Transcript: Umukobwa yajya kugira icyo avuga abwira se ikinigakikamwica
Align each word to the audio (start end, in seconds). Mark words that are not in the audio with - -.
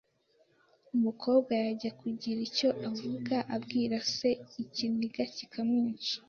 Umukobwa 0.95 1.51
yajya 1.61 1.91
kugira 2.01 2.39
icyo 2.47 2.69
avuga 2.89 3.35
abwira 3.55 3.95
se 4.15 4.29
ikinigakikamwica 4.63 6.15